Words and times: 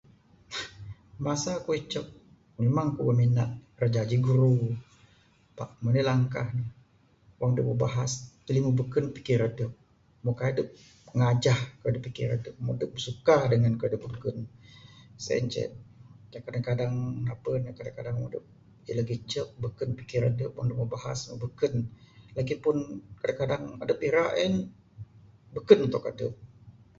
Masa 1.25 1.51
ku 1.65 1.69
icek, 1.79 2.07
mimang 2.59 2.89
ku 2.95 3.03
minat 3.19 3.51
rak 3.79 3.91
jaji 3.95 4.17
guru 4.27 4.53
pak 5.57 5.69
meng 5.81 5.93
anih 5.93 6.05
langkah 6.09 6.47
ne, 6.57 6.63
wang 7.39 7.51
dep 7.55 7.65
meh 7.67 7.79
bahas 7.85 8.11
tuli 8.45 8.59
meh 8.65 8.73
beken 8.79 9.05
pikir 9.15 9.39
adep, 9.49 9.71
meh 10.23 10.35
ngajah 11.19 11.59
kayuh 11.79 11.93
da 11.95 11.99
pikir 12.07 12.27
adep 12.37 12.55
meh 12.65 12.75
dep 12.81 12.91
suka 13.05 13.37
dengan 13.51 13.73
kayuh 13.79 13.91
da 13.93 13.99
beken. 14.05 14.37
Sien 15.23 15.45
ceh 15.53 15.69
kadang 16.45 16.65
kadang 16.69 16.93
napeh 17.27 17.55
ne 17.63 17.71
kadang 17.77 17.95
kadang 17.97 18.15
wang 18.23 19.05
ngicek 19.07 19.47
beken 19.63 19.89
pikir 19.99 20.21
adep 20.29 20.51
wang 20.55 20.67
adep 20.67 20.77
meh 20.81 20.89
bahas 20.95 21.19
meh 21.29 21.37
beken, 21.45 21.73
lagipun 22.35 22.75
kadang 23.21 23.35
kadang 23.41 23.63
adep 23.83 23.99
ira 24.07 24.25
en 24.45 24.53
beken 25.55 25.79
untuk 25.87 26.03
adep. 26.11 26.33